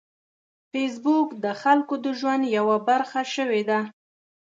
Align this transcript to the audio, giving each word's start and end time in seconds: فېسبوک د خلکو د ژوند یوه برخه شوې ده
فېسبوک 0.71 1.27
د 1.43 1.45
خلکو 1.61 1.93
د 2.03 2.05
ژوند 2.19 2.43
یوه 2.57 2.77
برخه 2.87 3.21
شوې 3.33 3.61
ده 3.69 3.79